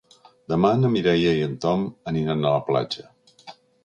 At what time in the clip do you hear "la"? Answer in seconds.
2.55-2.63